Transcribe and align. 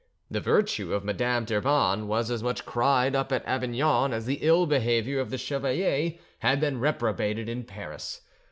The 0.31 0.39
virtue 0.41 0.95
of 0.95 1.03
Madame 1.05 1.45
d'Urban 1.45 2.07
was 2.07 2.31
as 2.31 2.41
much 2.41 2.65
cried 2.65 3.13
up 3.15 3.31
at 3.31 3.45
Avignon 3.45 4.13
as 4.13 4.25
the 4.25 4.39
ill 4.41 4.65
behaviour 4.65 5.19
of 5.19 5.29
the 5.29 5.37
chevalier 5.37 6.13
had 6.39 6.59
been 6.59 6.79
reprobated 6.79 7.47
in 7.47 7.65
Paris. 7.65 8.21